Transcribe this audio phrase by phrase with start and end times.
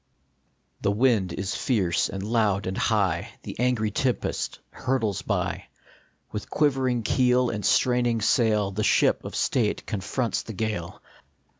[0.83, 5.65] HE wind is fierce and loud and high, The angry tempest hurtles by;
[6.31, 11.03] With quivering keel and straining sail The ship of State confronts the gale.